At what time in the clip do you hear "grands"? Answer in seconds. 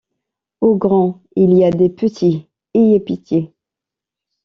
0.75-1.21